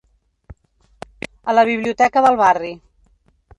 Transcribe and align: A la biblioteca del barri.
A 1.43 1.53
la 1.59 1.63
biblioteca 1.71 2.25
del 2.29 2.41
barri. 2.43 2.73